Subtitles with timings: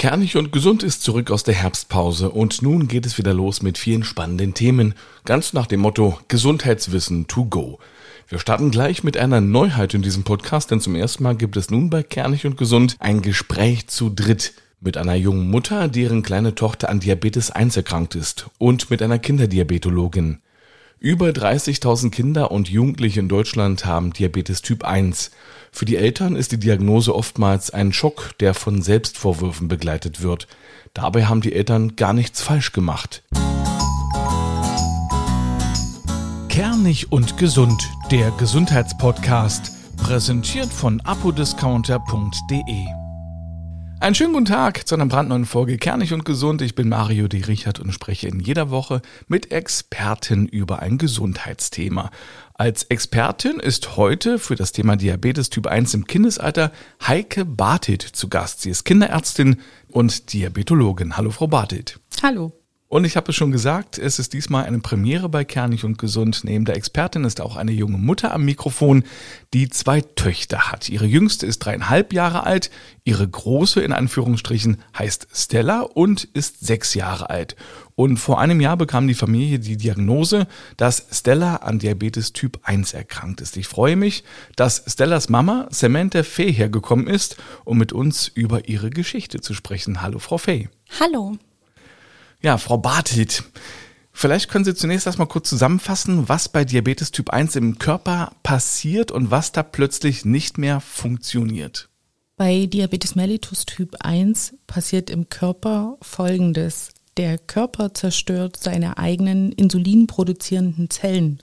[0.00, 3.76] Kernig und gesund ist zurück aus der Herbstpause und nun geht es wieder los mit
[3.76, 4.94] vielen spannenden Themen,
[5.26, 7.78] ganz nach dem Motto Gesundheitswissen to go.
[8.26, 11.68] Wir starten gleich mit einer Neuheit in diesem Podcast, denn zum ersten Mal gibt es
[11.68, 16.54] nun bei Kernig und Gesund ein Gespräch zu dritt mit einer jungen Mutter, deren kleine
[16.54, 20.38] Tochter an Diabetes 1 erkrankt ist und mit einer Kinderdiabetologin.
[21.02, 25.30] Über 30.000 Kinder und Jugendliche in Deutschland haben Diabetes Typ 1.
[25.72, 30.46] Für die Eltern ist die Diagnose oftmals ein Schock, der von Selbstvorwürfen begleitet wird.
[30.92, 33.22] Dabei haben die Eltern gar nichts falsch gemacht.
[36.50, 42.99] Kernig und gesund, der Gesundheitspodcast, präsentiert von apodiscounter.de.
[44.00, 46.62] Einen schönen guten Tag zu einer brandneuen Folge Kernig und Gesund.
[46.62, 47.44] Ich bin Mario D.
[47.44, 52.10] Richard und spreche in jeder Woche mit Experten über ein Gesundheitsthema.
[52.54, 56.72] Als Expertin ist heute für das Thema Diabetes Typ 1 im Kindesalter
[57.06, 58.62] Heike Bartet zu Gast.
[58.62, 61.18] Sie ist Kinderärztin und Diabetologin.
[61.18, 62.00] Hallo, Frau Bartet.
[62.22, 62.59] Hallo.
[62.92, 66.40] Und ich habe es schon gesagt, es ist diesmal eine Premiere bei Kernig und Gesund.
[66.42, 69.04] Neben der Expertin ist auch eine junge Mutter am Mikrofon,
[69.54, 70.88] die zwei Töchter hat.
[70.88, 72.68] Ihre jüngste ist dreieinhalb Jahre alt,
[73.04, 77.54] ihre große in Anführungsstrichen heißt Stella und ist sechs Jahre alt.
[77.94, 82.92] Und vor einem Jahr bekam die Familie die Diagnose, dass Stella an Diabetes Typ 1
[82.92, 83.56] erkrankt ist.
[83.56, 84.24] Ich freue mich,
[84.56, 90.02] dass Stellas Mama Samantha Fay hergekommen ist, um mit uns über ihre Geschichte zu sprechen.
[90.02, 90.68] Hallo, Frau Fay.
[90.98, 91.38] Hallo.
[92.42, 93.44] Ja, Frau Bartelt,
[94.12, 99.10] vielleicht können Sie zunächst erstmal kurz zusammenfassen, was bei Diabetes Typ 1 im Körper passiert
[99.10, 101.90] und was da plötzlich nicht mehr funktioniert.
[102.38, 106.92] Bei Diabetes mellitus Typ 1 passiert im Körper Folgendes.
[107.18, 111.40] Der Körper zerstört seine eigenen insulinproduzierenden Zellen.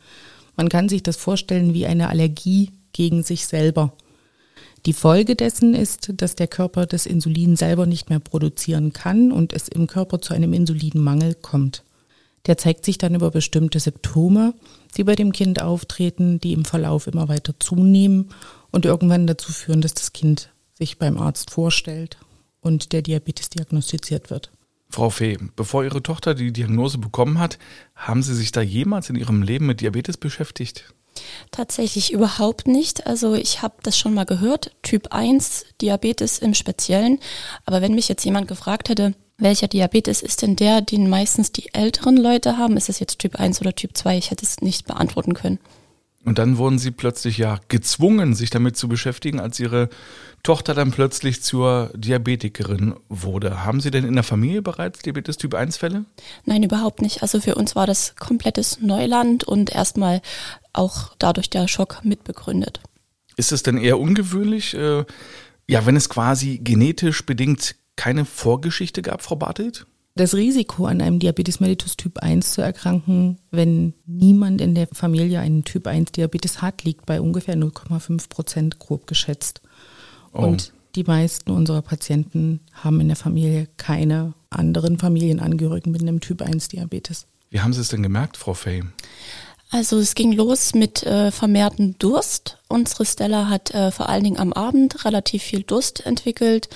[0.56, 3.94] Man kann sich das vorstellen wie eine Allergie gegen sich selber.
[4.88, 9.52] Die Folge dessen ist, dass der Körper das Insulin selber nicht mehr produzieren kann und
[9.52, 11.84] es im Körper zu einem Insulinmangel kommt.
[12.46, 14.54] Der zeigt sich dann über bestimmte Symptome,
[14.96, 18.30] die bei dem Kind auftreten, die im Verlauf immer weiter zunehmen
[18.72, 22.16] und irgendwann dazu führen, dass das Kind sich beim Arzt vorstellt
[22.62, 24.54] und der Diabetes diagnostiziert wird.
[24.90, 27.60] Frau Fee, bevor Ihre Tochter die Diagnose bekommen hat,
[27.94, 30.94] haben Sie sich da jemals in Ihrem Leben mit Diabetes beschäftigt?
[31.52, 33.08] Tatsächlich überhaupt nicht.
[33.08, 37.20] Also ich habe das schon mal gehört, Typ 1 Diabetes im Speziellen.
[37.66, 41.74] Aber wenn mich jetzt jemand gefragt hätte, welcher Diabetes ist denn der, den meistens die
[41.74, 44.18] älteren Leute haben, ist es jetzt Typ 1 oder Typ 2?
[44.18, 45.60] Ich hätte es nicht beantworten können.
[46.26, 49.90] Und dann wurden sie plötzlich ja gezwungen, sich damit zu beschäftigen, als ihre
[50.48, 53.66] Tochter dann plötzlich zur Diabetikerin wurde.
[53.66, 56.06] Haben Sie denn in der Familie bereits Diabetes Typ 1 Fälle?
[56.46, 57.22] Nein, überhaupt nicht.
[57.22, 60.22] Also für uns war das komplettes Neuland und erstmal
[60.72, 62.80] auch dadurch der Schock mitbegründet.
[63.36, 65.04] Ist es denn eher ungewöhnlich, äh,
[65.68, 69.86] ja, wenn es quasi genetisch bedingt keine Vorgeschichte gab, Frau Bartelt?
[70.16, 75.42] Das Risiko, an einem Diabetes mellitus Typ 1 zu erkranken, wenn niemand in der Familie
[75.42, 79.62] einen Typ 1 Diabetes hat, liegt bei ungefähr 0,5 Prozent grob geschätzt.
[80.34, 80.44] Oh.
[80.44, 86.42] Und die meisten unserer Patienten haben in der Familie keine anderen Familienangehörigen mit einem Typ
[86.42, 87.28] 1 Diabetes.
[87.50, 88.84] Wie haben Sie es denn gemerkt, Frau Fay?
[89.70, 92.58] Also es ging los mit äh, vermehrten Durst.
[92.70, 96.70] Unsere Stella hat äh, vor allen Dingen am Abend relativ viel Durst entwickelt.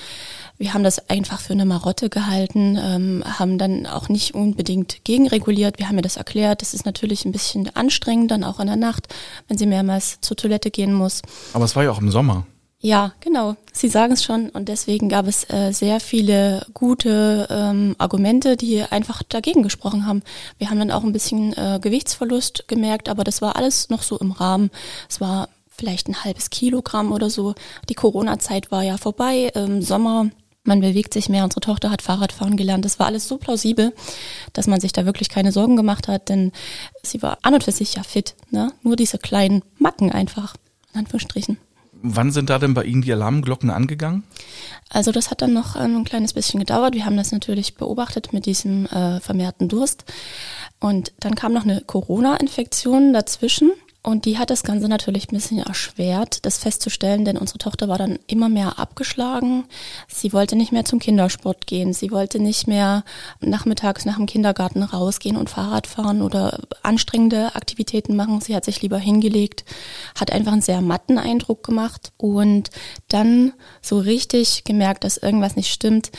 [0.57, 5.79] Wir haben das einfach für eine Marotte gehalten, ähm, haben dann auch nicht unbedingt gegenreguliert.
[5.79, 6.61] Wir haben ihr das erklärt.
[6.61, 9.07] Das ist natürlich ein bisschen anstrengend, dann auch in der Nacht,
[9.47, 11.21] wenn sie mehrmals zur Toilette gehen muss.
[11.53, 12.45] Aber es war ja auch im Sommer.
[12.83, 13.55] Ja, genau.
[13.71, 14.49] Sie sagen es schon.
[14.49, 20.23] Und deswegen gab es äh, sehr viele gute ähm, Argumente, die einfach dagegen gesprochen haben.
[20.57, 24.17] Wir haben dann auch ein bisschen äh, Gewichtsverlust gemerkt, aber das war alles noch so
[24.17, 24.71] im Rahmen.
[25.07, 27.53] Es war vielleicht ein halbes Kilogramm oder so.
[27.87, 29.51] Die Corona-Zeit war ja vorbei.
[29.53, 30.31] Im Sommer
[30.63, 31.43] man bewegt sich mehr.
[31.43, 32.85] Unsere Tochter hat Fahrradfahren gelernt.
[32.85, 33.93] Das war alles so plausibel,
[34.53, 36.51] dass man sich da wirklich keine Sorgen gemacht hat, denn
[37.01, 38.35] sie war an und für sich ja fit.
[38.51, 38.71] Ne?
[38.83, 40.55] Nur diese kleinen Macken einfach,
[40.93, 41.57] in Anführungsstrichen.
[42.03, 44.23] Wann sind da denn bei Ihnen die Alarmglocken angegangen?
[44.89, 46.95] Also das hat dann noch ein kleines bisschen gedauert.
[46.95, 50.05] Wir haben das natürlich beobachtet mit diesem äh, vermehrten Durst.
[50.79, 53.71] Und dann kam noch eine Corona-Infektion dazwischen.
[54.03, 57.99] Und die hat das Ganze natürlich ein bisschen erschwert, das festzustellen, denn unsere Tochter war
[57.99, 59.65] dann immer mehr abgeschlagen.
[60.07, 61.93] Sie wollte nicht mehr zum Kindersport gehen.
[61.93, 63.03] Sie wollte nicht mehr
[63.41, 68.41] nachmittags nach dem Kindergarten rausgehen und Fahrrad fahren oder anstrengende Aktivitäten machen.
[68.41, 69.65] Sie hat sich lieber hingelegt,
[70.19, 72.71] hat einfach einen sehr matten Eindruck gemacht und
[73.07, 73.53] dann
[73.83, 76.11] so richtig gemerkt, dass irgendwas nicht stimmt,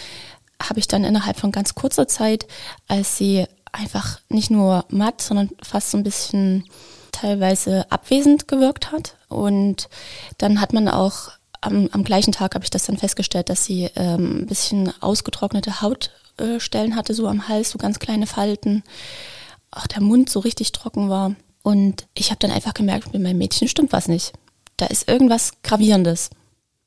[0.62, 2.46] habe ich dann innerhalb von ganz kurzer Zeit,
[2.86, 6.64] als sie einfach nicht nur matt, sondern fast so ein bisschen
[7.12, 9.16] teilweise abwesend gewirkt hat.
[9.28, 9.88] Und
[10.38, 11.30] dann hat man auch
[11.60, 15.80] am, am gleichen Tag habe ich das dann festgestellt, dass sie ähm, ein bisschen ausgetrocknete
[15.80, 18.82] Hautstellen hatte, so am Hals, so ganz kleine Falten.
[19.70, 21.36] Auch der Mund so richtig trocken war.
[21.62, 24.32] Und ich habe dann einfach gemerkt, mit meinem Mädchen stimmt was nicht.
[24.76, 26.30] Da ist irgendwas Gravierendes.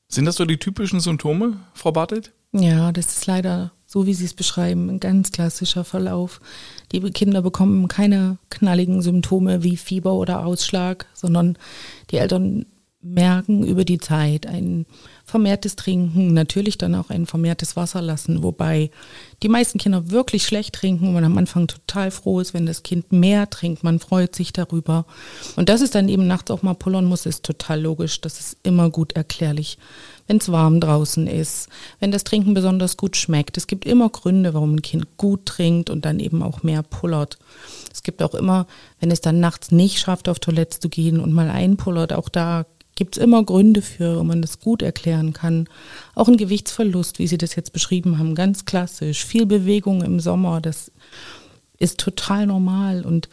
[0.08, 2.32] Sind das so die typischen Symptome, Frau Bartelt?
[2.52, 6.40] Ja, das ist leider so, wie Sie es beschreiben, ein ganz klassischer Verlauf.
[6.92, 11.56] Die Kinder bekommen keine knalligen Symptome wie Fieber oder Ausschlag, sondern
[12.10, 12.66] die Eltern
[13.06, 14.86] merken über die Zeit ein
[15.24, 18.90] vermehrtes Trinken, natürlich dann auch ein vermehrtes Wasser lassen, wobei
[19.42, 22.82] die meisten Kinder wirklich schlecht trinken und man am Anfang total froh ist, wenn das
[22.82, 25.06] Kind mehr trinkt, man freut sich darüber.
[25.56, 28.56] Und dass es dann eben nachts auch mal pullern muss, ist total logisch, das ist
[28.62, 29.78] immer gut erklärlich.
[30.26, 31.68] Wenn es warm draußen ist,
[32.00, 33.56] wenn das Trinken besonders gut schmeckt.
[33.56, 37.38] Es gibt immer Gründe, warum ein Kind gut trinkt und dann eben auch mehr pullert.
[37.92, 38.66] Es gibt auch immer,
[39.00, 42.66] wenn es dann nachts nicht schafft, auf Toilette zu gehen und mal einpullert, auch da
[42.96, 45.68] gibt es immer Gründe für, wo man das gut erklären kann.
[46.14, 49.24] Auch ein Gewichtsverlust, wie Sie das jetzt beschrieben haben, ganz klassisch.
[49.24, 50.90] Viel Bewegung im Sommer, das
[51.78, 53.04] ist total normal.
[53.04, 53.28] Und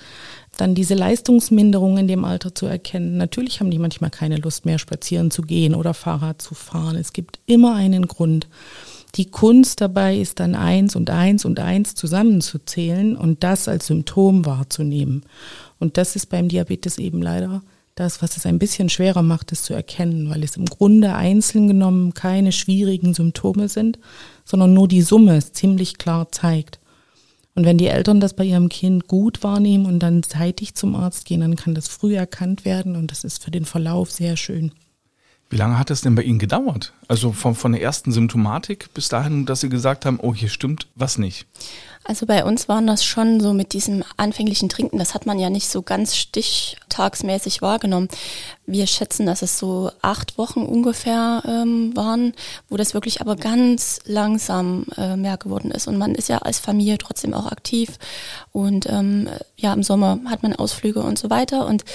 [0.57, 3.17] dann diese Leistungsminderung in dem Alter zu erkennen.
[3.17, 6.95] Natürlich haben die manchmal keine Lust mehr, spazieren zu gehen oder Fahrrad zu fahren.
[6.95, 8.47] Es gibt immer einen Grund.
[9.15, 14.45] Die Kunst dabei ist dann eins und eins und eins zusammenzuzählen und das als Symptom
[14.45, 15.23] wahrzunehmen.
[15.79, 17.61] Und das ist beim Diabetes eben leider
[17.95, 21.67] das, was es ein bisschen schwerer macht, es zu erkennen, weil es im Grunde einzeln
[21.67, 23.99] genommen keine schwierigen Symptome sind,
[24.45, 26.79] sondern nur die Summe es ziemlich klar zeigt.
[27.55, 31.25] Und wenn die Eltern das bei ihrem Kind gut wahrnehmen und dann zeitig zum Arzt
[31.25, 34.71] gehen, dann kann das früh erkannt werden und das ist für den Verlauf sehr schön.
[35.49, 36.93] Wie lange hat es denn bei Ihnen gedauert?
[37.07, 40.87] Also von, von der ersten Symptomatik bis dahin, dass Sie gesagt haben, oh, hier stimmt
[40.95, 41.45] was nicht?
[42.05, 45.49] Also bei uns waren das schon so mit diesem anfänglichen Trinken, das hat man ja
[45.49, 48.09] nicht so ganz stichtagsmäßig wahrgenommen.
[48.65, 52.33] Wir schätzen, dass es so acht Wochen ungefähr ähm, waren,
[52.69, 55.87] wo das wirklich aber ganz langsam äh, mehr geworden ist.
[55.87, 57.97] Und man ist ja als Familie trotzdem auch aktiv
[58.51, 61.65] und ähm, ja, im Sommer hat man Ausflüge und so weiter.
[61.65, 61.85] Und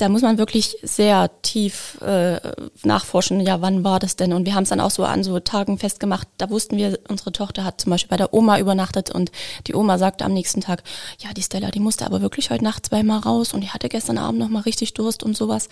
[0.00, 2.40] da muss man wirklich sehr tief äh,
[2.84, 4.32] nachforschen, ja, wann war das denn?
[4.32, 6.26] Und wir haben es dann auch so an so Tagen festgemacht.
[6.38, 9.30] Da wussten wir, unsere Tochter hat zum Beispiel bei der Oma übernachtet und
[9.66, 10.82] die Oma sagte am nächsten Tag,
[11.18, 14.16] ja, die Stella, die musste aber wirklich heute Nacht zweimal raus und die hatte gestern
[14.16, 15.68] Abend nochmal richtig Durst und sowas.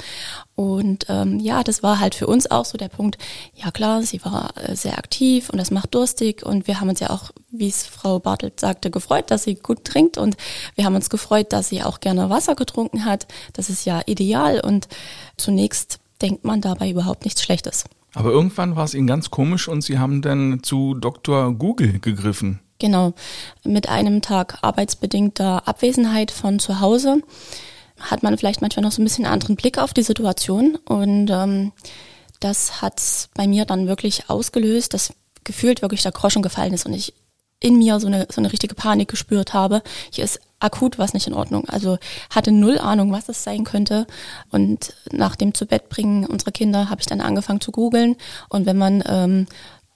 [0.55, 3.17] Und ähm, ja, das war halt für uns auch so der Punkt,
[3.55, 7.01] ja klar, sie war äh, sehr aktiv und das macht durstig und wir haben uns
[7.01, 10.37] ja auch, wie es Frau Bartelt sagte, gefreut, dass sie gut trinkt und
[10.75, 13.27] wir haben uns gefreut, dass sie auch gerne Wasser getrunken hat.
[13.55, 14.89] Das ist ja ideal und
[15.37, 17.85] zunächst denkt man dabei überhaupt nichts Schlechtes.
[18.15, 21.53] Aber irgendwann war es Ihnen ganz komisch und Sie haben dann zu Dr.
[21.53, 22.61] Google gegriffen.
[22.79, 23.13] Genau,
[23.65, 27.23] mit einem Tag arbeitsbedingter Abwesenheit von zu Hause
[27.99, 31.31] hat man vielleicht manchmal noch so ein bisschen einen anderen Blick auf die Situation und
[31.31, 31.73] ähm,
[32.41, 35.13] das hat bei mir dann wirklich ausgelöst, dass
[35.43, 37.13] gefühlt wirklich der Groschen gefallen ist und ich
[37.61, 39.83] in mir so eine, so eine richtige Panik gespürt habe.
[40.11, 41.69] Hier ist akut was nicht in Ordnung.
[41.69, 41.99] Also
[42.31, 44.07] hatte null Ahnung, was es sein könnte.
[44.51, 48.17] Und nach dem Zubettbringen unserer Kinder habe ich dann angefangen zu googeln.
[48.49, 49.47] Und wenn man ähm,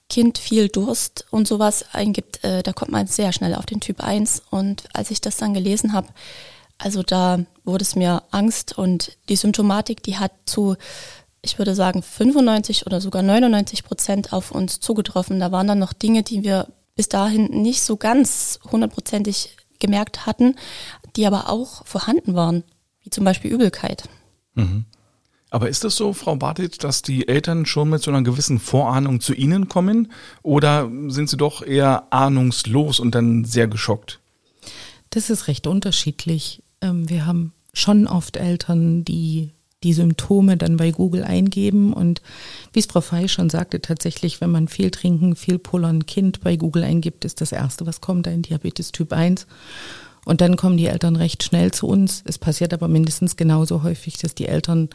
[0.09, 4.03] Kind viel Durst und sowas eingibt, äh, da kommt man sehr schnell auf den Typ
[4.03, 4.43] 1.
[4.49, 6.07] Und als ich das dann gelesen habe,
[6.77, 10.75] also da wurde es mir Angst und die Symptomatik, die hat zu
[11.45, 15.41] ich würde sagen, 95 oder sogar 99 Prozent auf uns zugetroffen.
[15.41, 20.55] Da waren dann noch Dinge, die wir bis dahin nicht so ganz hundertprozentig gemerkt hatten,
[21.15, 22.63] die aber auch vorhanden waren,
[23.01, 24.09] wie zum Beispiel Übelkeit.
[24.55, 24.85] Mhm.
[25.49, 29.21] Aber ist es so, Frau Bartit, dass die Eltern schon mit so einer gewissen Vorahnung
[29.21, 34.19] zu Ihnen kommen oder sind sie doch eher ahnungslos und dann sehr geschockt?
[35.11, 36.63] Das ist recht unterschiedlich.
[36.81, 39.52] Ähm, wir haben schon oft Eltern, die
[39.83, 41.93] die Symptome dann bei Google eingeben.
[41.93, 42.21] Und
[42.71, 46.55] wie es Frau Fey schon sagte, tatsächlich, wenn man viel trinken, viel pullern, Kind bei
[46.55, 49.45] Google eingibt, ist das Erste, was kommt, ein Diabetes Typ 1.
[50.25, 52.23] Und dann kommen die Eltern recht schnell zu uns.
[52.25, 54.89] Es passiert aber mindestens genauso häufig, dass die Eltern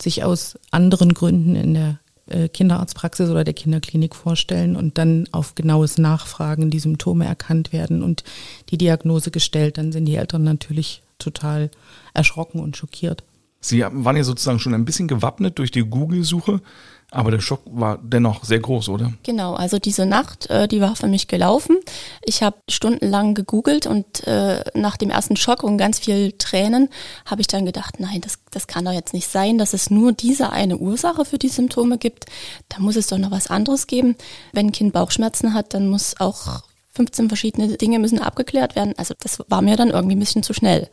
[0.00, 5.54] sich aus anderen Gründen in der äh, Kinderarztpraxis oder der Kinderklinik vorstellen und dann auf
[5.54, 8.24] genaues Nachfragen die Symptome erkannt werden und
[8.70, 11.70] die Diagnose gestellt, dann sind die Eltern natürlich total
[12.12, 13.22] erschrocken und schockiert.
[13.66, 16.60] Sie waren ja sozusagen schon ein bisschen gewappnet durch die Google-Suche,
[17.10, 19.12] aber der Schock war dennoch sehr groß, oder?
[19.22, 21.76] Genau, also diese Nacht, äh, die war für mich gelaufen.
[22.22, 26.88] Ich habe stundenlang gegoogelt und äh, nach dem ersten Schock und ganz viel Tränen
[27.24, 30.12] habe ich dann gedacht, nein, das, das kann doch jetzt nicht sein, dass es nur
[30.12, 32.26] diese eine Ursache für die Symptome gibt.
[32.68, 34.16] Da muss es doch noch was anderes geben.
[34.52, 36.62] Wenn ein Kind Bauchschmerzen hat, dann muss auch
[36.96, 38.94] 15 verschiedene Dinge müssen abgeklärt werden.
[38.96, 40.88] Also das war mir dann irgendwie ein bisschen zu schnell.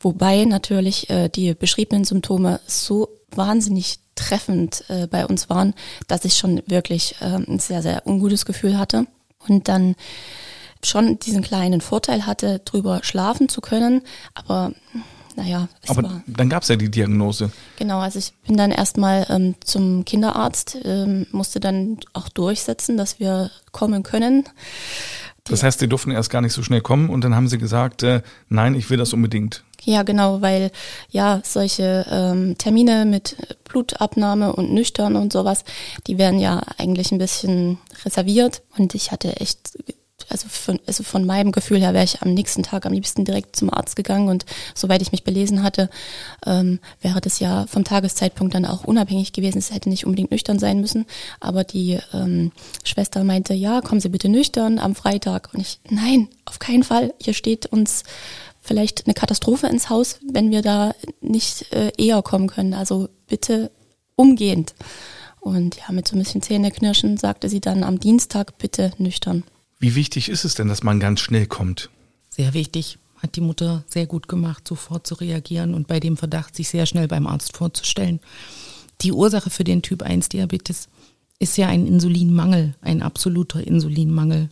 [0.00, 5.74] Wobei natürlich äh, die beschriebenen Symptome so wahnsinnig treffend äh, bei uns waren,
[6.06, 9.06] dass ich schon wirklich äh, ein sehr, sehr ungutes Gefühl hatte.
[9.48, 9.96] Und dann
[10.84, 14.02] schon diesen kleinen Vorteil hatte, drüber schlafen zu können.
[14.34, 14.72] Aber
[15.36, 17.50] naja, es Aber war, dann gab es ja die Diagnose.
[17.76, 23.20] Genau, also ich bin dann erstmal ähm, zum Kinderarzt, ähm, musste dann auch durchsetzen, dass
[23.20, 24.44] wir kommen können.
[25.44, 28.02] Das heißt, sie durften erst gar nicht so schnell kommen und dann haben sie gesagt,
[28.02, 29.64] äh, nein, ich will das unbedingt.
[29.84, 30.70] Ja, genau, weil
[31.10, 35.64] ja solche ähm, Termine mit Blutabnahme und nüchtern und sowas,
[36.06, 39.76] die werden ja eigentlich ein bisschen reserviert und ich hatte echt
[40.32, 43.54] also von, also von meinem Gefühl her wäre ich am nächsten Tag am liebsten direkt
[43.54, 45.90] zum Arzt gegangen und soweit ich mich belesen hatte,
[46.46, 49.58] ähm, wäre das ja vom Tageszeitpunkt dann auch unabhängig gewesen.
[49.58, 51.06] Es hätte nicht unbedingt nüchtern sein müssen,
[51.38, 52.50] aber die ähm,
[52.82, 55.50] Schwester meinte, ja, kommen Sie bitte nüchtern am Freitag.
[55.52, 57.14] Und ich, nein, auf keinen Fall.
[57.22, 58.02] Hier steht uns
[58.62, 62.74] vielleicht eine Katastrophe ins Haus, wenn wir da nicht äh, eher kommen können.
[62.74, 63.70] Also bitte
[64.16, 64.74] umgehend.
[65.40, 69.42] Und ja, mit so ein bisschen Zähneknirschen sagte sie dann am Dienstag bitte nüchtern.
[69.82, 71.90] Wie wichtig ist es denn, dass man ganz schnell kommt?
[72.30, 72.98] Sehr wichtig.
[73.18, 76.86] Hat die Mutter sehr gut gemacht, sofort zu reagieren und bei dem Verdacht sich sehr
[76.86, 78.20] schnell beim Arzt vorzustellen.
[79.00, 80.88] Die Ursache für den Typ 1 Diabetes
[81.40, 84.50] ist ja ein Insulinmangel, ein absoluter Insulinmangel.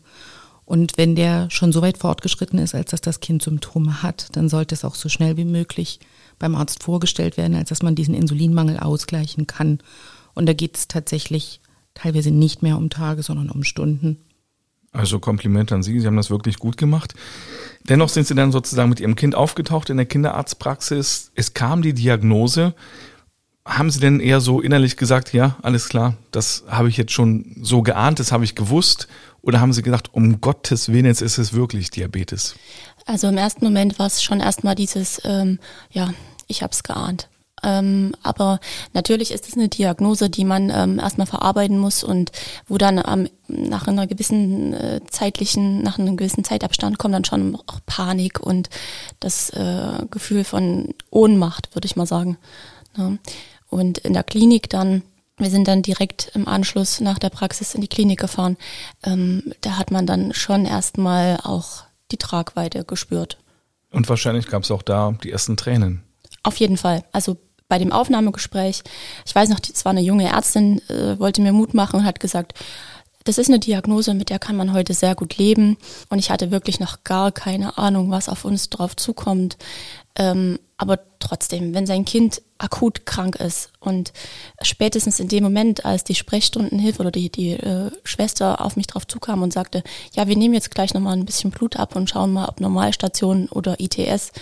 [0.64, 4.48] Und wenn der schon so weit fortgeschritten ist, als dass das Kind Symptome hat, dann
[4.48, 6.00] sollte es auch so schnell wie möglich
[6.40, 9.78] beim Arzt vorgestellt werden, als dass man diesen Insulinmangel ausgleichen kann.
[10.34, 11.60] Und da geht es tatsächlich
[11.94, 14.16] teilweise nicht mehr um Tage, sondern um Stunden.
[14.92, 17.14] Also Kompliment an Sie, Sie haben das wirklich gut gemacht.
[17.88, 21.30] Dennoch sind Sie dann sozusagen mit Ihrem Kind aufgetaucht in der Kinderarztpraxis.
[21.34, 22.74] Es kam die Diagnose.
[23.64, 27.56] Haben Sie denn eher so innerlich gesagt, ja, alles klar, das habe ich jetzt schon
[27.62, 29.06] so geahnt, das habe ich gewusst?
[29.42, 32.56] Oder haben Sie gedacht, um Gottes Willen, jetzt ist es wirklich Diabetes?
[33.06, 36.12] Also im ersten Moment war es schon erstmal dieses, ähm, ja,
[36.48, 37.29] ich habe es geahnt.
[37.62, 38.60] Ähm, aber
[38.92, 42.32] natürlich ist es eine Diagnose, die man ähm, erstmal verarbeiten muss und
[42.68, 47.56] wo dann ähm, nach einer gewissen äh, zeitlichen, nach einem gewissen Zeitabstand kommt dann schon
[47.56, 48.70] auch Panik und
[49.18, 52.38] das äh, Gefühl von Ohnmacht, würde ich mal sagen.
[52.96, 53.10] Ja.
[53.10, 53.18] Ne?
[53.68, 55.02] Und in der Klinik dann
[55.40, 58.56] wir sind dann direkt im Anschluss nach der Praxis in die Klinik gefahren.
[59.02, 63.38] Ähm, da hat man dann schon erstmal auch die Tragweite gespürt.
[63.90, 66.02] Und wahrscheinlich gab es auch da die ersten Tränen.
[66.42, 67.04] Auf jeden Fall.
[67.12, 67.36] Also
[67.70, 68.82] bei dem Aufnahmegespräch,
[69.24, 72.20] ich weiß noch, es war eine junge Ärztin, äh, wollte mir Mut machen und hat
[72.20, 72.52] gesagt,
[73.24, 75.76] das ist eine Diagnose, mit der kann man heute sehr gut leben.
[76.08, 79.56] Und ich hatte wirklich noch gar keine Ahnung, was auf uns drauf zukommt.
[80.16, 84.12] Ähm, aber trotzdem, wenn sein Kind akut krank ist und
[84.62, 89.06] spätestens in dem Moment, als die Sprechstundenhilfe oder die, die äh, Schwester auf mich drauf
[89.06, 89.82] zukam und sagte,
[90.14, 93.48] ja, wir nehmen jetzt gleich nochmal ein bisschen Blut ab und schauen mal, ob Normalstation
[93.50, 94.32] oder ITS,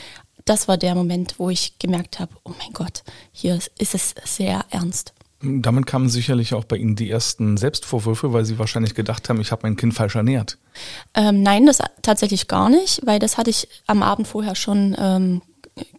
[0.48, 3.02] das war der Moment, wo ich gemerkt habe, oh mein Gott,
[3.32, 5.12] hier ist es sehr ernst.
[5.40, 9.52] Damit kamen sicherlich auch bei Ihnen die ersten Selbstvorwürfe, weil Sie wahrscheinlich gedacht haben, ich
[9.52, 10.58] habe mein Kind falsch ernährt.
[11.14, 15.42] Ähm, nein, das tatsächlich gar nicht, weil das hatte ich am Abend vorher schon ähm,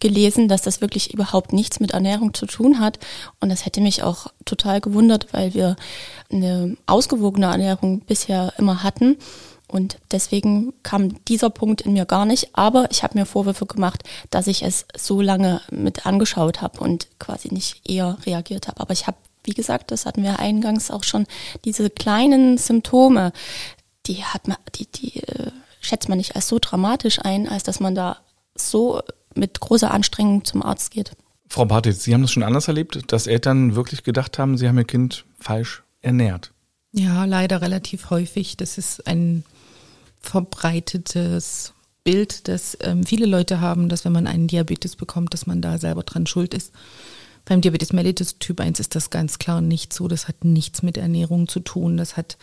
[0.02, 3.00] gelesen, dass das wirklich überhaupt nichts mit Ernährung zu tun hat.
[3.40, 5.78] Und das hätte mich auch total gewundert, weil wir
[6.30, 9.18] eine ausgewogene Ernährung bisher immer hatten.
[9.70, 12.50] Und deswegen kam dieser Punkt in mir gar nicht.
[12.54, 17.08] Aber ich habe mir Vorwürfe gemacht, dass ich es so lange mit angeschaut habe und
[17.20, 18.82] quasi nicht eher reagiert habe.
[18.82, 21.28] Aber ich habe, wie gesagt, das hatten wir eingangs auch schon,
[21.66, 23.32] diese kleinen Symptome,
[24.08, 27.80] die hat man, die, die äh, schätzt man nicht als so dramatisch ein, als dass
[27.80, 28.18] man da
[28.56, 29.02] so
[29.36, 31.12] mit großer Anstrengung zum Arzt geht.
[31.48, 34.78] Frau Bartitz, Sie haben das schon anders erlebt, dass Eltern wirklich gedacht haben, sie haben
[34.78, 36.52] ihr Kind falsch ernährt.
[36.92, 38.58] Ja, leider relativ häufig.
[38.58, 39.44] Das ist ein
[40.20, 41.74] verbreitetes
[42.04, 45.78] Bild, dass ähm, viele Leute haben, dass wenn man einen Diabetes bekommt, dass man da
[45.78, 46.74] selber dran schuld ist.
[47.46, 50.08] Beim Diabetes mellitus Typ 1 ist das ganz klar nicht so.
[50.08, 51.98] Das hat nichts mit Ernährung zu tun.
[51.98, 52.38] Das hat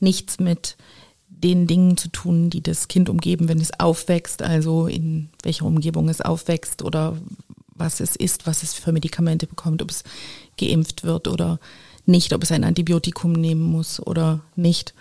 [0.00, 0.76] nichts mit
[1.28, 6.08] den Dingen zu tun, die das Kind umgeben, wenn es aufwächst, also in welcher Umgebung
[6.08, 7.16] es aufwächst oder
[7.74, 10.04] was es isst, was es für Medikamente bekommt, ob es
[10.58, 11.58] geimpft wird oder
[12.06, 14.94] nicht, ob es ein Antibiotikum nehmen muss oder nicht.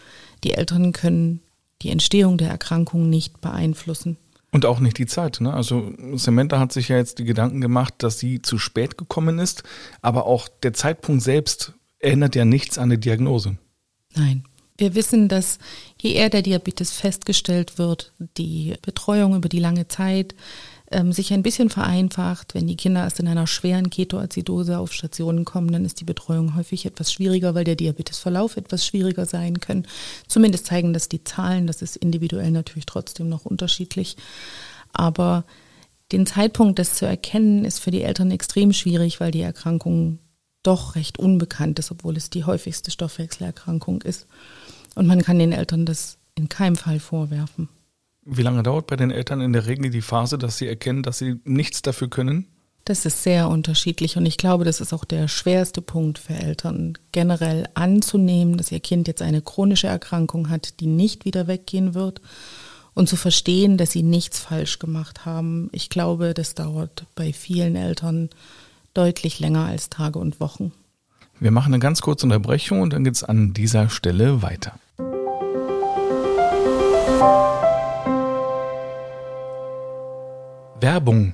[0.43, 1.39] Die Eltern können
[1.83, 4.17] die Entstehung der Erkrankung nicht beeinflussen.
[4.51, 5.41] Und auch nicht die Zeit.
[5.41, 5.53] Ne?
[5.53, 9.63] Also Samantha hat sich ja jetzt die Gedanken gemacht, dass sie zu spät gekommen ist,
[10.01, 13.57] aber auch der Zeitpunkt selbst erinnert ja nichts an die Diagnose.
[14.15, 14.43] Nein.
[14.77, 15.59] Wir wissen, dass
[16.01, 20.33] je eher der Diabetes festgestellt wird, die Betreuung über die lange Zeit
[20.93, 22.53] ähm, sich ein bisschen vereinfacht.
[22.53, 26.55] Wenn die Kinder erst in einer schweren Ketoazidose auf Stationen kommen, dann ist die Betreuung
[26.55, 29.85] häufig etwas schwieriger, weil der Diabetesverlauf etwas schwieriger sein kann.
[30.27, 31.67] Zumindest zeigen das die Zahlen.
[31.67, 34.15] Das ist individuell natürlich trotzdem noch unterschiedlich.
[34.93, 35.43] Aber
[36.11, 40.19] den Zeitpunkt, das zu erkennen, ist für die Eltern extrem schwierig, weil die Erkrankung
[40.61, 44.27] doch recht unbekannt ist, obwohl es die häufigste Stoffwechselerkrankung ist.
[44.95, 47.67] Und man kann den Eltern das in keinem Fall vorwerfen.
[48.25, 51.17] Wie lange dauert bei den Eltern in der Regel die Phase, dass sie erkennen, dass
[51.17, 52.47] sie nichts dafür können?
[52.85, 56.97] Das ist sehr unterschiedlich und ich glaube, das ist auch der schwerste Punkt für Eltern,
[57.13, 62.21] generell anzunehmen, dass ihr Kind jetzt eine chronische Erkrankung hat, die nicht wieder weggehen wird
[62.93, 65.69] und zu verstehen, dass sie nichts falsch gemacht haben.
[65.71, 68.29] Ich glaube, das dauert bei vielen Eltern
[68.93, 70.73] deutlich länger als Tage und Wochen.
[71.39, 74.77] Wir machen eine ganz kurze Unterbrechung und dann geht es an dieser Stelle weiter.
[80.83, 81.33] Werbung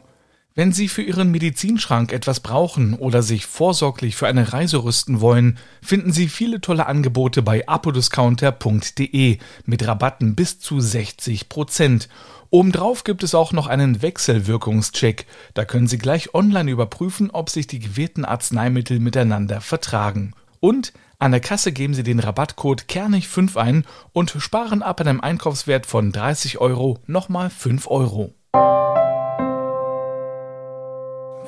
[0.59, 5.57] wenn Sie für Ihren Medizinschrank etwas brauchen oder sich vorsorglich für eine Reise rüsten wollen,
[5.81, 12.09] finden Sie viele tolle Angebote bei apodiscounter.de mit Rabatten bis zu 60 Prozent.
[12.49, 15.27] Obendrauf gibt es auch noch einen Wechselwirkungscheck.
[15.53, 20.33] Da können Sie gleich online überprüfen, ob sich die gewählten Arzneimittel miteinander vertragen.
[20.59, 25.85] Und an der Kasse geben Sie den Rabattcode Kernig5 ein und sparen ab einem Einkaufswert
[25.85, 28.33] von 30 Euro nochmal 5 Euro.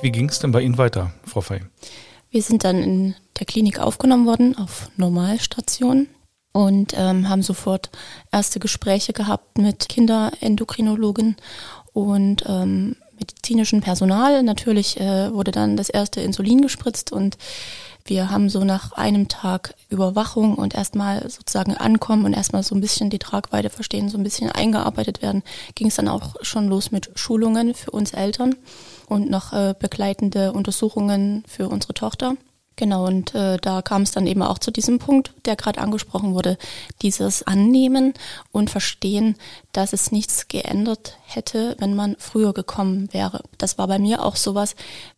[0.01, 1.62] Wie ging es denn bei Ihnen weiter, Frau Fey?
[2.31, 6.08] Wir sind dann in der Klinik aufgenommen worden auf Normalstation
[6.53, 7.91] und ähm, haben sofort
[8.31, 11.36] erste Gespräche gehabt mit Kinderendokrinologen
[11.93, 14.41] und ähm, medizinischem Personal.
[14.41, 17.38] Natürlich äh, wurde dann das erste Insulin gespritzt und
[18.05, 22.81] wir haben so nach einem Tag Überwachung und erstmal sozusagen ankommen und erstmal so ein
[22.81, 25.43] bisschen die Tragweite verstehen, so ein bisschen eingearbeitet werden,
[25.75, 28.55] ging es dann auch schon los mit Schulungen für uns Eltern
[29.12, 32.38] und noch äh, begleitende Untersuchungen für unsere Tochter.
[32.77, 36.34] Genau, und äh, da kam es dann eben auch zu diesem Punkt, der gerade angesprochen
[36.34, 36.58] wurde,
[37.01, 38.13] dieses Annehmen
[38.53, 39.36] und Verstehen,
[39.74, 43.44] dass es nichts geändert hätte, wenn man früher gekommen wäre.
[43.58, 44.75] Das war bei mir auch sowas.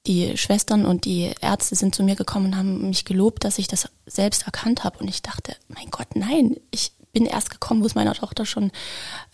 [0.08, 3.68] Die Schwestern und die Ärzte sind zu mir gekommen und haben mich gelobt, dass ich
[3.68, 4.98] das selbst erkannt habe.
[4.98, 8.72] Und ich dachte, mein Gott, nein, ich bin erst gekommen, wo es meiner Tochter schon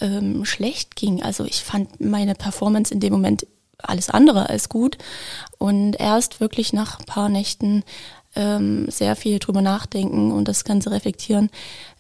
[0.02, 1.24] ähm, schlecht ging.
[1.24, 3.48] Also ich fand meine Performance in dem Moment
[3.82, 4.98] alles andere als gut.
[5.58, 7.84] Und erst wirklich nach ein paar Nächten
[8.36, 11.50] ähm, sehr viel drüber nachdenken und das Ganze reflektieren,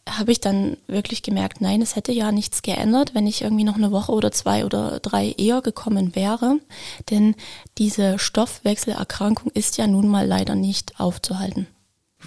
[0.07, 3.75] habe ich dann wirklich gemerkt, nein, es hätte ja nichts geändert, wenn ich irgendwie noch
[3.75, 6.59] eine Woche oder zwei oder drei eher gekommen wäre.
[7.09, 7.35] Denn
[7.77, 11.67] diese Stoffwechselerkrankung ist ja nun mal leider nicht aufzuhalten.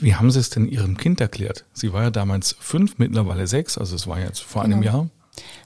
[0.00, 1.64] Wie haben Sie es denn Ihrem Kind erklärt?
[1.72, 4.76] Sie war ja damals fünf, mittlerweile sechs, also es war jetzt vor genau.
[4.76, 5.08] einem Jahr.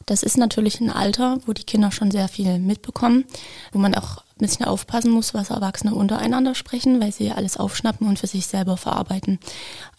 [0.07, 3.25] Das ist natürlich ein Alter, wo die Kinder schon sehr viel mitbekommen,
[3.73, 8.07] wo man auch ein bisschen aufpassen muss, was Erwachsene untereinander sprechen, weil sie alles aufschnappen
[8.07, 9.39] und für sich selber verarbeiten.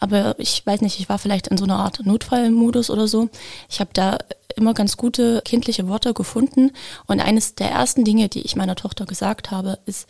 [0.00, 3.28] Aber ich weiß nicht, ich war vielleicht in so einer Art Notfallmodus oder so.
[3.68, 4.18] Ich habe da
[4.56, 6.70] immer ganz gute kindliche Worte gefunden
[7.06, 10.08] und eines der ersten Dinge, die ich meiner Tochter gesagt habe, ist,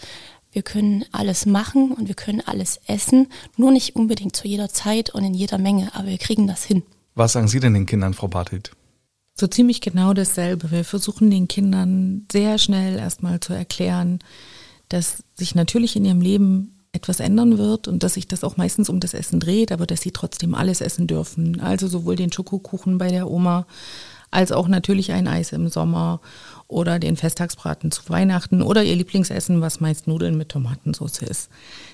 [0.53, 5.11] wir können alles machen und wir können alles essen, nur nicht unbedingt zu jeder Zeit
[5.11, 6.83] und in jeder Menge, aber wir kriegen das hin.
[7.15, 8.71] Was sagen Sie denn den Kindern, Frau Bartelt?
[9.39, 10.71] So ziemlich genau dasselbe.
[10.73, 14.19] Wir versuchen den Kindern sehr schnell erstmal zu erklären,
[14.89, 18.89] dass sich natürlich in ihrem Leben etwas ändern wird und dass sich das auch meistens
[18.89, 21.61] um das Essen dreht, aber dass sie trotzdem alles essen dürfen.
[21.61, 23.67] Also sowohl den Schokokuchen bei der Oma
[24.31, 26.21] als auch natürlich ein Eis im Sommer
[26.67, 31.49] oder den Festtagsbraten zu Weihnachten oder ihr Lieblingsessen, was meist Nudeln mit Tomatensauce ist.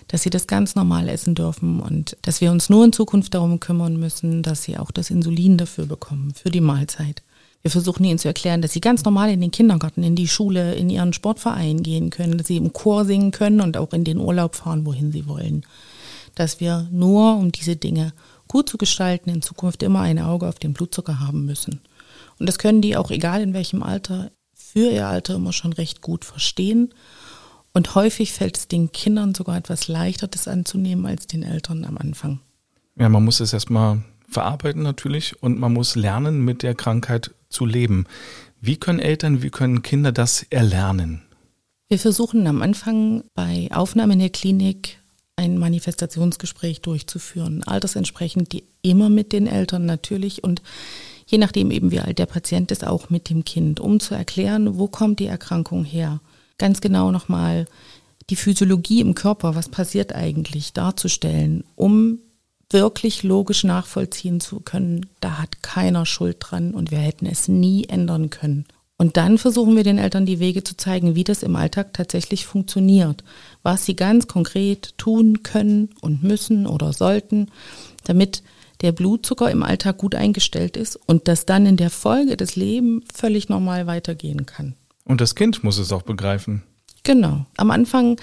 [0.09, 3.61] Dass sie das ganz normal essen dürfen und dass wir uns nur in Zukunft darum
[3.61, 7.23] kümmern müssen, dass sie auch das Insulin dafür bekommen, für die Mahlzeit.
[7.65, 10.75] Wir versuchen ihnen zu erklären, dass sie ganz normal in den Kindergarten, in die Schule,
[10.75, 14.19] in ihren Sportverein gehen können, dass sie im Chor singen können und auch in den
[14.19, 15.65] Urlaub fahren, wohin sie wollen.
[16.35, 18.13] Dass wir nur, um diese Dinge
[18.49, 21.81] gut zu gestalten, in Zukunft immer ein Auge auf den Blutzucker haben müssen.
[22.39, 26.03] Und das können die auch, egal in welchem Alter, für ihr Alter immer schon recht
[26.03, 26.93] gut verstehen.
[27.73, 31.97] Und häufig fällt es den Kindern sogar etwas leichter, das anzunehmen als den Eltern am
[31.97, 32.41] Anfang.
[32.97, 37.67] Ja, man muss es erstmal verarbeiten natürlich und man muss lernen, mit der Krankheit zu
[37.67, 38.07] leben.
[38.61, 41.23] Wie können Eltern, wie können Kinder das erlernen?
[41.89, 44.99] Wir versuchen am Anfang bei Aufnahme in der Klinik
[45.37, 50.63] ein Manifestationsgespräch durchzuführen, altersentsprechend die immer mit den Eltern natürlich und
[51.27, 54.79] je nachdem eben wie alt der Patient ist, auch mit dem Kind, um zu erklären,
[54.79, 56.21] wo kommt die Erkrankung her.
[56.59, 57.67] Ganz genau nochmal
[58.31, 62.21] die Physiologie im Körper, was passiert eigentlich, darzustellen, um
[62.71, 67.85] wirklich logisch nachvollziehen zu können, da hat keiner Schuld dran und wir hätten es nie
[67.85, 68.67] ändern können.
[68.97, 72.47] Und dann versuchen wir den Eltern die Wege zu zeigen, wie das im Alltag tatsächlich
[72.47, 73.25] funktioniert,
[73.63, 77.51] was sie ganz konkret tun können und müssen oder sollten,
[78.05, 78.43] damit
[78.83, 83.05] der Blutzucker im Alltag gut eingestellt ist und das dann in der Folge des Lebens
[83.13, 84.75] völlig normal weitergehen kann.
[85.05, 86.63] Und das Kind muss es auch begreifen.
[87.03, 87.47] Genau.
[87.57, 88.17] Am Anfang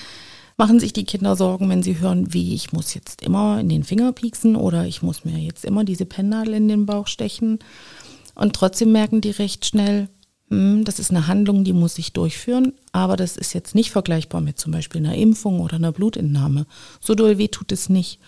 [0.62, 3.84] machen sich die Kinder Sorgen, wenn sie hören, wie ich muss jetzt immer in den
[3.84, 7.58] Finger pieksen oder ich muss mir jetzt immer diese Pennnadel in den Bauch stechen.
[8.36, 10.08] Und trotzdem merken die recht schnell,
[10.52, 14.40] hm, das ist eine Handlung, die muss ich durchführen, aber das ist jetzt nicht vergleichbar
[14.40, 16.68] mit zum Beispiel einer Impfung oder einer Blutentnahme.
[17.00, 18.20] So doll weh tut es nicht.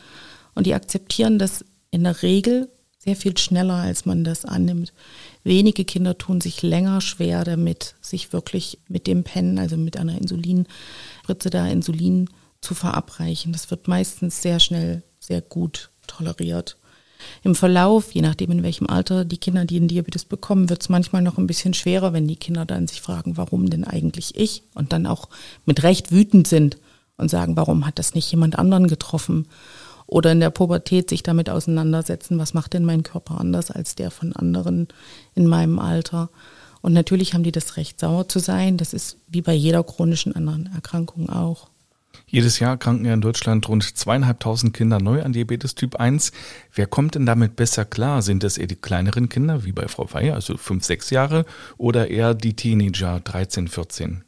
[0.56, 2.68] Und die akzeptieren das in der Regel
[3.04, 4.94] sehr viel schneller, als man das annimmt.
[5.44, 10.18] Wenige Kinder tun sich länger schwer damit, sich wirklich mit dem Pen, also mit einer
[10.18, 12.30] Insulinspritze da Insulin
[12.62, 13.52] zu verabreichen.
[13.52, 16.78] Das wird meistens sehr schnell sehr gut toleriert.
[17.44, 21.22] Im Verlauf, je nachdem in welchem Alter die Kinder die Diabetes bekommen, wird es manchmal
[21.22, 24.64] noch ein bisschen schwerer, wenn die Kinder dann sich fragen, warum denn eigentlich ich?
[24.76, 25.30] Und dann auch
[25.66, 26.78] mit Recht wütend sind
[27.18, 29.48] und sagen, warum hat das nicht jemand anderen getroffen?
[30.14, 34.12] Oder in der Pubertät sich damit auseinandersetzen, was macht denn mein Körper anders als der
[34.12, 34.88] von anderen
[35.34, 36.30] in meinem Alter?
[36.82, 38.78] Und natürlich haben die das Recht, sauer zu sein.
[38.78, 41.68] Das ist wie bei jeder chronischen anderen Erkrankung auch.
[42.28, 46.32] Jedes Jahr kranken ja in Deutschland rund zweieinhalbtausend Kinder neu an Diabetes Typ 1.
[46.76, 48.22] Wer kommt denn damit besser klar?
[48.22, 51.44] Sind das eher die kleineren Kinder, wie bei Frau Feier, also fünf, sechs Jahre,
[51.80, 54.24] oder eher die Teenager, 13, 14?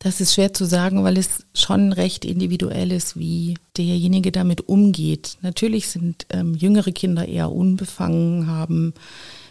[0.00, 5.38] Das ist schwer zu sagen, weil es schon recht individuell ist, wie derjenige damit umgeht.
[5.42, 8.94] Natürlich sind ähm, jüngere Kinder eher unbefangen, haben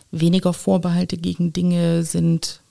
[0.09, 2.61] weniger Vorbehalte gegen Dinge, sind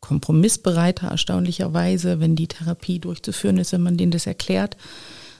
[0.00, 4.76] kompromissbereiter, erstaunlicherweise, wenn die Therapie durchzuführen ist, wenn man denen das erklärt.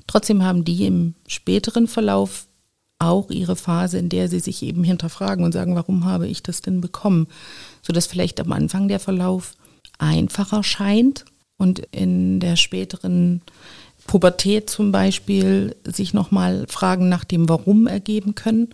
[0.07, 2.47] Trotzdem haben die im späteren Verlauf
[3.01, 6.62] auch ihre Phase, in der sie sich eben hinterfragen und sagen, warum habe ich das
[6.62, 7.27] denn bekommen?
[7.83, 9.55] Sodass vielleicht am Anfang der Verlauf
[9.99, 11.25] einfacher scheint
[11.59, 13.43] und in der späteren
[14.07, 18.69] Pubertät zum Beispiel sich nochmal Fragen nach dem Warum ergeben können.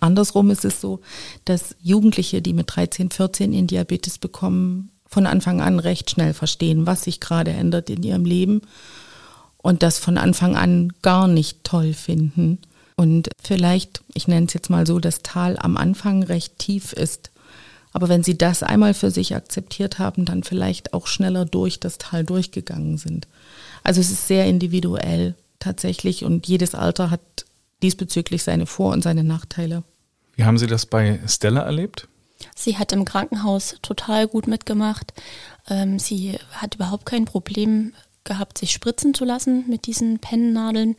[0.00, 1.00] Andersrum ist es so,
[1.44, 6.86] dass Jugendliche, die mit 13, 14 in Diabetes bekommen, von Anfang an recht schnell verstehen,
[6.86, 8.62] was sich gerade ändert in ihrem Leben
[9.58, 12.58] und das von Anfang an gar nicht toll finden.
[12.96, 17.30] Und vielleicht, ich nenne es jetzt mal so, das Tal am Anfang recht tief ist.
[17.96, 21.96] Aber wenn sie das einmal für sich akzeptiert haben, dann vielleicht auch schneller durch das
[21.96, 23.26] Tal durchgegangen sind.
[23.84, 27.22] Also es ist sehr individuell tatsächlich und jedes Alter hat
[27.82, 29.82] diesbezüglich seine Vor- und seine Nachteile.
[30.34, 32.06] Wie haben Sie das bei Stella erlebt?
[32.54, 35.14] Sie hat im Krankenhaus total gut mitgemacht.
[35.66, 40.96] Ähm, sie hat überhaupt kein Problem gehabt, sich spritzen zu lassen mit diesen Pennnadeln.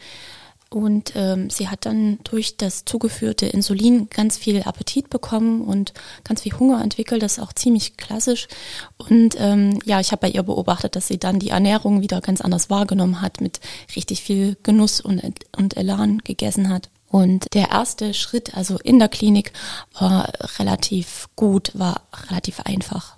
[0.69, 6.41] Und ähm, sie hat dann durch das zugeführte Insulin ganz viel Appetit bekommen und ganz
[6.41, 7.23] viel Hunger entwickelt.
[7.23, 8.47] Das ist auch ziemlich klassisch.
[8.97, 12.41] Und ähm, ja, ich habe bei ihr beobachtet, dass sie dann die Ernährung wieder ganz
[12.41, 13.61] anders wahrgenommen hat, mit
[13.95, 15.21] richtig viel Genuss und,
[15.55, 16.89] und Elan gegessen hat.
[17.09, 19.53] Und der erste Schritt, also in der Klinik,
[19.97, 23.15] war relativ gut, war relativ einfach.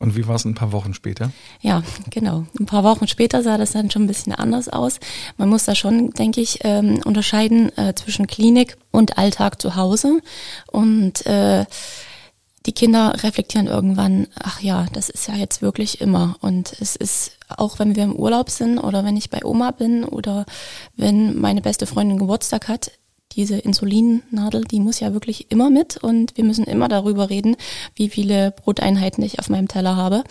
[0.00, 1.32] Und wie war es ein paar Wochen später?
[1.60, 2.46] Ja, genau.
[2.58, 5.00] Ein paar Wochen später sah das dann schon ein bisschen anders aus.
[5.36, 10.20] Man muss da schon, denke ich, ähm, unterscheiden äh, zwischen Klinik und Alltag zu Hause.
[10.70, 11.66] Und äh,
[12.66, 16.36] die Kinder reflektieren irgendwann, ach ja, das ist ja jetzt wirklich immer.
[16.42, 20.04] Und es ist, auch wenn wir im Urlaub sind oder wenn ich bei Oma bin
[20.04, 20.46] oder
[20.96, 22.92] wenn meine beste Freundin Geburtstag hat,
[23.32, 27.56] diese Insulinnadel, die muss ja wirklich immer mit und wir müssen immer darüber reden,
[27.94, 30.24] wie viele Broteinheiten ich auf meinem Teller habe.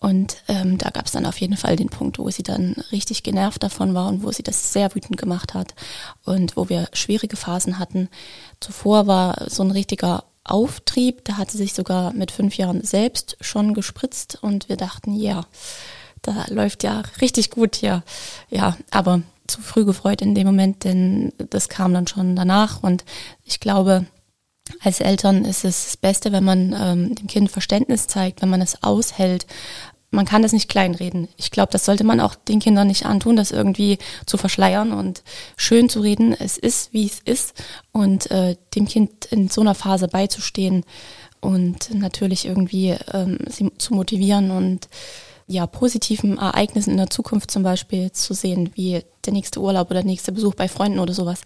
[0.00, 3.24] Und ähm, da gab es dann auf jeden Fall den Punkt, wo sie dann richtig
[3.24, 5.74] genervt davon war und wo sie das sehr wütend gemacht hat
[6.24, 8.08] und wo wir schwierige Phasen hatten.
[8.60, 13.36] Zuvor war so ein richtiger Auftrieb, da hat sie sich sogar mit fünf Jahren selbst
[13.40, 15.46] schon gespritzt und wir dachten, ja,
[16.22, 18.02] da läuft ja richtig gut hier.
[18.50, 22.82] Ja, aber zu früh gefreut in dem Moment, denn das kam dann schon danach.
[22.82, 23.04] Und
[23.44, 24.06] ich glaube,
[24.80, 28.60] als Eltern ist es das Beste, wenn man ähm, dem Kind Verständnis zeigt, wenn man
[28.60, 29.46] es aushält.
[30.10, 31.28] Man kann das nicht kleinreden.
[31.36, 35.22] Ich glaube, das sollte man auch den Kindern nicht antun, das irgendwie zu verschleiern und
[35.56, 36.34] schön zu reden.
[36.38, 37.52] Es ist, wie es ist.
[37.92, 40.84] Und äh, dem Kind in so einer Phase beizustehen
[41.40, 44.88] und natürlich irgendwie ähm, sie zu motivieren und
[45.48, 50.02] ja, positiven Ereignissen in der Zukunft zum Beispiel zu sehen, wie der nächste Urlaub oder
[50.02, 51.40] der nächste Besuch bei Freunden oder sowas,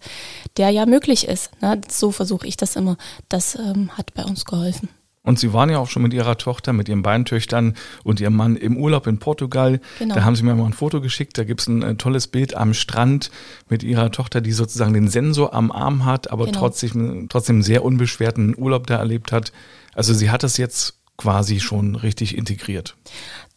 [0.57, 1.49] der ja möglich ist.
[1.61, 1.79] Ne?
[1.89, 2.97] So versuche ich das immer.
[3.29, 4.89] Das ähm, hat bei uns geholfen.
[5.25, 8.35] Und Sie waren ja auch schon mit Ihrer Tochter, mit Ihren beiden Töchtern und Ihrem
[8.35, 9.79] Mann im Urlaub in Portugal.
[9.97, 10.15] Genau.
[10.15, 11.37] Da haben Sie mir mal ein Foto geschickt.
[11.37, 13.31] Da gibt es ein äh, tolles Bild am Strand
[13.69, 16.59] mit Ihrer Tochter, die sozusagen den Sensor am Arm hat, aber genau.
[16.59, 19.53] trotzdem, trotzdem sehr unbeschwerten Urlaub da erlebt hat.
[19.93, 22.95] Also sie hat das jetzt quasi schon richtig integriert.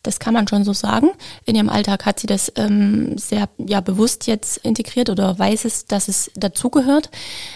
[0.07, 1.11] Das kann man schon so sagen.
[1.45, 5.87] In ihrem Alltag hat sie das ähm, sehr ja, bewusst jetzt integriert oder weiß es,
[5.87, 7.11] dass es dazugehört.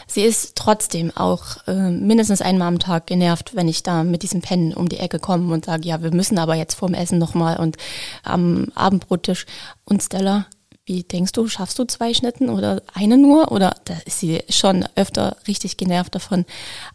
[0.08, 4.40] Sie ist trotzdem auch äh, mindestens einmal am Tag genervt, wenn ich da mit diesem
[4.40, 7.58] Pennen um die Ecke komme und sage, ja, wir müssen aber jetzt vorm Essen nochmal
[7.58, 7.76] und
[8.24, 9.46] am Abendbrottisch.
[9.84, 10.46] Und Stella
[10.90, 13.52] wie denkst du, schaffst du zwei Schnitten oder eine nur?
[13.52, 16.44] Oder da ist sie schon öfter richtig genervt davon.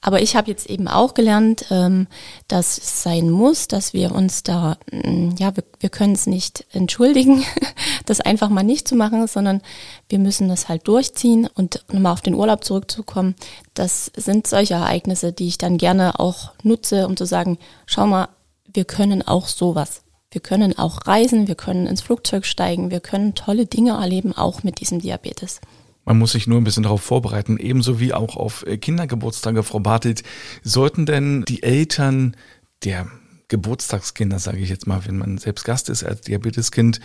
[0.01, 2.07] Aber ich habe jetzt eben auch gelernt, ähm,
[2.49, 6.65] dass es sein muss, dass wir uns da, mm, ja, wir, wir können es nicht
[6.73, 7.45] entschuldigen,
[8.05, 9.61] das einfach mal nicht zu machen, sondern
[10.09, 11.47] wir müssen das halt durchziehen.
[11.55, 13.35] Und nochmal auf den Urlaub zurückzukommen,
[13.75, 18.27] das sind solche Ereignisse, die ich dann gerne auch nutze, um zu sagen, schau mal,
[18.65, 20.01] wir können auch sowas.
[20.35, 24.63] Wir können auch reisen, wir können ins Flugzeug steigen, wir können tolle Dinge erleben, auch
[24.63, 25.61] mit diesem Diabetes.
[26.03, 29.79] Man muss sich nur ein bisschen darauf vorbereiten, ebenso wie auch auf äh, Kindergeburtstage, Frau
[29.79, 30.23] Bartelt.
[30.61, 32.35] Sollten denn die Eltern
[32.83, 33.07] der
[33.47, 36.99] Geburtstagskinder, sage ich jetzt mal, wenn man selbst Gast ist als Diabeteskind,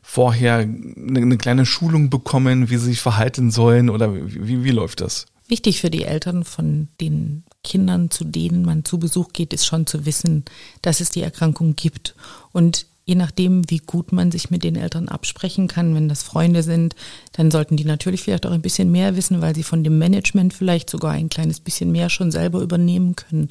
[0.00, 5.00] vorher eine, eine kleine Schulung bekommen, wie sie sich verhalten sollen oder wie, wie läuft
[5.00, 5.26] das?
[5.48, 9.86] Wichtig für die Eltern von den Kindern, zu denen man zu Besuch geht, ist schon
[9.86, 10.44] zu wissen,
[10.82, 12.14] dass es die Erkrankung gibt.
[12.52, 16.64] Und je nachdem, wie gut man sich mit den Eltern absprechen kann, wenn das Freunde
[16.64, 16.96] sind,
[17.32, 20.52] dann sollten die natürlich vielleicht auch ein bisschen mehr wissen, weil sie von dem Management
[20.52, 23.50] vielleicht sogar ein kleines bisschen mehr schon selber übernehmen können.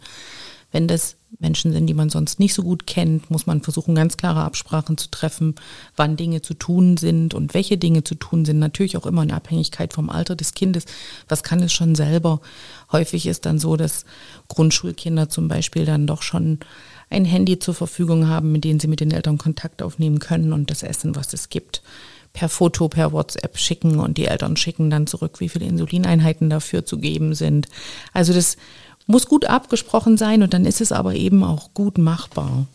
[0.75, 4.17] Wenn das Menschen sind, die man sonst nicht so gut kennt, muss man versuchen, ganz
[4.17, 5.55] klare Absprachen zu treffen,
[5.95, 8.59] wann Dinge zu tun sind und welche Dinge zu tun sind.
[8.59, 10.83] Natürlich auch immer in Abhängigkeit vom Alter des Kindes.
[11.29, 12.41] Was kann es schon selber?
[12.91, 14.03] Häufig ist dann so, dass
[14.49, 16.59] Grundschulkinder zum Beispiel dann doch schon
[17.09, 20.69] ein Handy zur Verfügung haben, mit dem sie mit den Eltern Kontakt aufnehmen können und
[20.69, 21.83] das Essen, was es gibt,
[22.33, 26.85] per Foto, per WhatsApp schicken und die Eltern schicken dann zurück, wie viele Insulineinheiten dafür
[26.85, 27.69] zu geben sind.
[28.11, 28.57] Also das
[29.05, 32.67] muss gut abgesprochen sein und dann ist es aber eben auch gut machbar.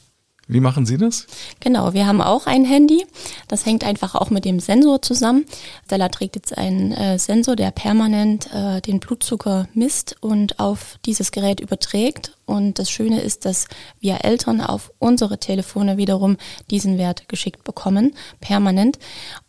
[0.52, 1.28] Wie machen Sie das?
[1.60, 3.06] Genau, wir haben auch ein Handy.
[3.46, 5.44] Das hängt einfach auch mit dem Sensor zusammen.
[5.86, 11.30] Stella trägt jetzt einen äh, Sensor, der permanent äh, den Blutzucker misst und auf dieses
[11.30, 12.36] Gerät überträgt.
[12.46, 13.68] Und das Schöne ist, dass
[14.00, 16.36] wir Eltern auf unsere Telefone wiederum
[16.68, 18.98] diesen Wert geschickt bekommen, permanent.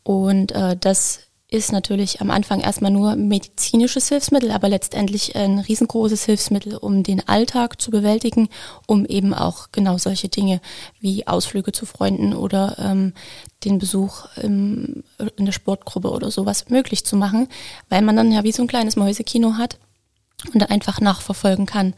[0.03, 6.23] Und äh, das ist natürlich am Anfang erstmal nur medizinisches Hilfsmittel, aber letztendlich ein riesengroßes
[6.23, 8.47] Hilfsmittel, um den Alltag zu bewältigen,
[8.87, 10.61] um eben auch genau solche Dinge
[11.01, 13.13] wie Ausflüge zu Freunden oder ähm,
[13.65, 15.03] den Besuch im,
[15.35, 17.49] in der Sportgruppe oder sowas möglich zu machen,
[17.89, 19.77] weil man dann ja wie so ein kleines Mäusekino hat
[20.54, 21.93] und einfach nachverfolgen kann,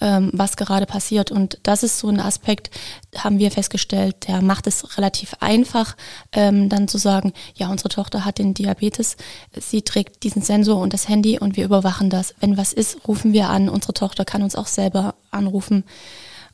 [0.00, 1.30] ähm, was gerade passiert.
[1.30, 2.70] Und das ist so ein Aspekt,
[3.16, 5.96] haben wir festgestellt, der macht es relativ einfach,
[6.32, 9.16] ähm, dann zu sagen, ja, unsere Tochter hat den Diabetes,
[9.58, 12.34] sie trägt diesen Sensor und das Handy und wir überwachen das.
[12.40, 13.68] Wenn was ist, rufen wir an.
[13.68, 15.84] Unsere Tochter kann uns auch selber anrufen.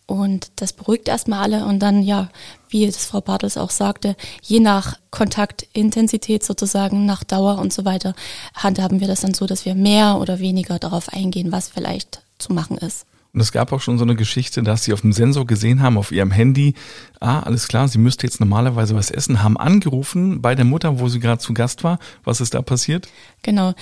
[0.06, 2.28] Und das beruhigt erstmal alle und dann, ja,
[2.68, 8.14] wie das Frau Bartels auch sagte, je nach Kontaktintensität sozusagen, nach Dauer und so weiter,
[8.54, 12.52] handhaben wir das dann so, dass wir mehr oder weniger darauf eingehen, was vielleicht zu
[12.52, 13.06] machen ist.
[13.34, 15.98] Und es gab auch schon so eine Geschichte, dass sie auf dem Sensor gesehen haben,
[15.98, 16.74] auf ihrem Handy,
[17.18, 21.08] ah, alles klar, sie müsste jetzt normalerweise was essen, haben angerufen bei der Mutter, wo
[21.08, 21.98] sie gerade zu Gast war.
[22.22, 23.08] Was ist da passiert?
[23.42, 23.74] Genau.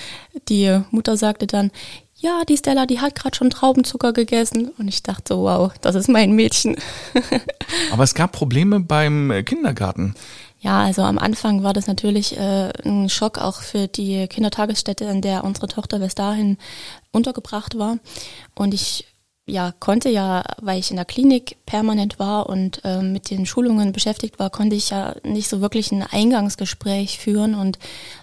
[0.49, 1.71] Die Mutter sagte dann,
[2.17, 4.71] ja, die Stella, die hat gerade schon Traubenzucker gegessen.
[4.79, 6.77] Und ich dachte, wow, das ist mein Mädchen.
[7.93, 10.15] Aber es gab Probleme beim äh, Kindergarten.
[10.61, 15.21] Ja, also am Anfang war das natürlich äh, ein Schock auch für die Kindertagesstätte, in
[15.21, 16.57] der unsere Tochter bis dahin
[17.11, 17.99] untergebracht war.
[18.55, 19.12] Und ich
[19.53, 23.93] ja, konnte ja, weil ich in der Klinik permanent war und äh, mit den Schulungen
[23.93, 27.79] beschäftigt war, konnte ich ja nicht so wirklich ein Eingangsgespräch führen und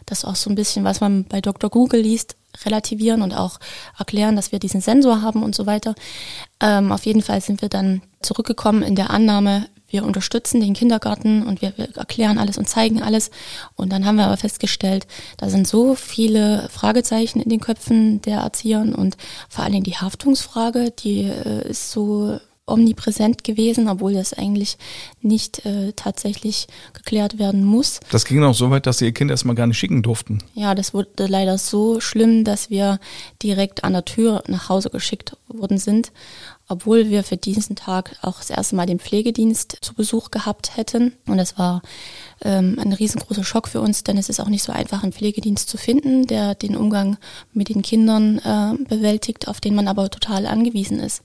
[0.08, 1.70] das auch so ein bisschen, was man bei Dr.
[1.70, 3.60] Google liest, relativieren und auch
[3.98, 5.94] erklären, dass wir diesen Sensor haben und so weiter.
[6.60, 11.44] Ähm, auf jeden Fall sind wir dann zurückgekommen in der Annahme, wir unterstützen den Kindergarten
[11.44, 13.32] und wir, wir, erklären alles und zeigen alles.
[13.76, 18.40] Und dann haben wir aber festgestellt, da sind so viele Fragezeichen in den Köpfen der
[18.40, 24.78] Erziehern und vor Dingen die Haftungsfrage, die äh, ist so omnipräsent gewesen, obwohl das eigentlich
[25.22, 28.00] nicht äh, tatsächlich geklärt werden muss.
[28.12, 30.40] Das ging auch so weit, dass sie ihr Kind erstmal gar nicht schicken durften.
[30.54, 33.00] Ja, das wurde leider so schlimm, dass wir
[33.44, 36.12] direkt an der Tür nach Hause geschickt worden sind
[36.70, 41.14] obwohl wir für diesen Tag auch das erste Mal den Pflegedienst zu Besuch gehabt hätten.
[41.26, 41.82] Und das war
[42.42, 45.68] ähm, ein riesengroßer Schock für uns, denn es ist auch nicht so einfach, einen Pflegedienst
[45.68, 47.18] zu finden, der den Umgang
[47.54, 51.24] mit den Kindern äh, bewältigt, auf den man aber total angewiesen ist.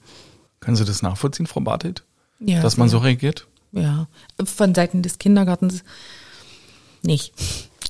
[0.61, 2.02] Können Sie das nachvollziehen, Frau Bartelt?
[2.40, 2.62] Ja.
[2.62, 3.46] Dass man so reagiert?
[3.72, 4.07] Ja,
[4.42, 5.85] von Seiten des Kindergartens
[7.02, 7.35] nicht.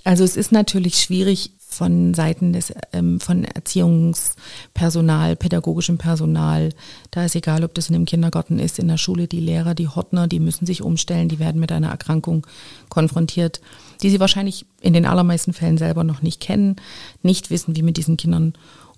[0.03, 6.71] Also es ist natürlich schwierig, von Seiten des ähm, von Erziehungspersonal, pädagogischem Personal.
[7.11, 9.89] Da ist egal, ob das in einem Kindergarten ist, in der Schule, die Lehrer, die
[9.89, 12.47] Hortner, die müssen sich umstellen, die werden mit einer Erkrankung
[12.89, 13.61] konfrontiert,
[14.03, 16.77] die sie wahrscheinlich in den allermeisten Fällen selber noch nicht kennen,
[17.23, 18.55] nicht wissen, wie mit diesen Kindern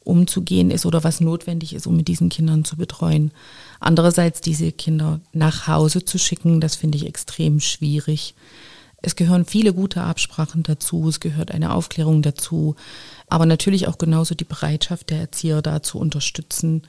[0.06, 3.32] umzugehen ist oder was notwendig ist, um mit diesen Kindern zu betreuen.
[3.80, 8.34] Andererseits diese Kinder nach Hause zu schicken, das finde ich extrem schwierig
[9.06, 12.74] Es gehören viele gute Absprachen dazu, es gehört eine Aufklärung dazu,
[13.28, 16.82] aber natürlich auch genauso die Bereitschaft der Erzieher da zu unterstützen.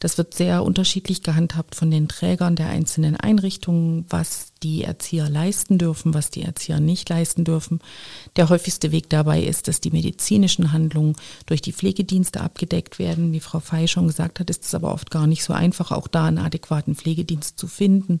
[0.00, 5.78] Das wird sehr unterschiedlich gehandhabt von den Trägern der einzelnen Einrichtungen, was die Erzieher leisten
[5.78, 7.78] dürfen, was die Erzieher nicht leisten dürfen.
[8.34, 11.14] Der häufigste Weg dabei ist, dass die medizinischen Handlungen
[11.46, 13.32] durch die Pflegedienste abgedeckt werden.
[13.32, 16.08] Wie Frau Fey schon gesagt hat, ist es aber oft gar nicht so einfach, auch
[16.08, 18.20] da einen adäquaten Pflegedienst zu finden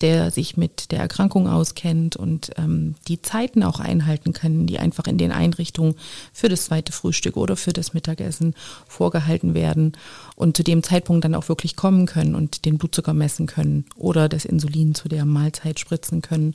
[0.00, 5.06] der sich mit der Erkrankung auskennt und ähm, die Zeiten auch einhalten kann, die einfach
[5.06, 5.94] in den Einrichtungen
[6.32, 8.54] für das zweite Frühstück oder für das Mittagessen
[8.86, 9.92] vorgehalten werden
[10.34, 14.28] und zu dem Zeitpunkt dann auch wirklich kommen können und den Blutzucker messen können oder
[14.28, 16.54] das Insulin zu der Mahlzeit spritzen können.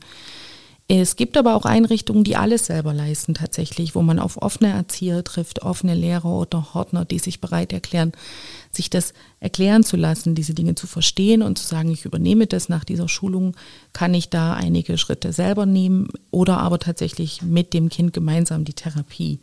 [0.94, 5.24] Es gibt aber auch Einrichtungen, die alles selber leisten tatsächlich, wo man auf offene Erzieher
[5.24, 8.12] trifft, offene Lehrer oder Hortner, die sich bereit erklären,
[8.74, 12.68] sich das erklären zu lassen, diese Dinge zu verstehen und zu sagen, ich übernehme das
[12.68, 13.56] nach dieser Schulung,
[13.94, 18.74] kann ich da einige Schritte selber nehmen oder aber tatsächlich mit dem Kind gemeinsam die
[18.74, 19.40] Therapie.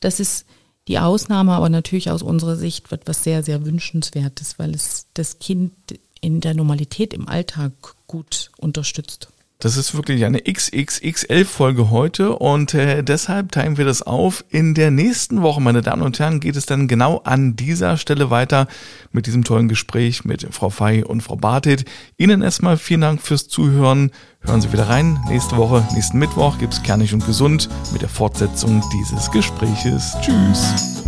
[0.00, 0.44] Das ist
[0.86, 5.38] die Ausnahme, aber natürlich aus unserer Sicht wird was sehr, sehr wünschenswertes, weil es das
[5.38, 5.72] Kind
[6.20, 7.72] in der Normalität im Alltag
[8.06, 9.28] gut unterstützt.
[9.60, 14.44] Das ist wirklich eine XXXL-Folge heute und äh, deshalb teilen wir das auf.
[14.50, 18.30] In der nächsten Woche, meine Damen und Herren, geht es dann genau an dieser Stelle
[18.30, 18.68] weiter
[19.10, 21.86] mit diesem tollen Gespräch mit Frau Fey und Frau Bartet.
[22.16, 24.12] Ihnen erstmal vielen Dank fürs Zuhören.
[24.42, 25.18] Hören Sie wieder rein.
[25.28, 30.16] Nächste Woche, nächsten Mittwoch gibt's Kernig und Gesund mit der Fortsetzung dieses Gespräches.
[30.22, 30.98] Tschüss.